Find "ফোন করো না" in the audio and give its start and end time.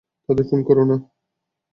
0.49-0.95